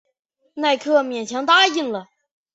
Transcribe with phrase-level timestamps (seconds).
[0.55, 2.09] 迈克勉强答应了。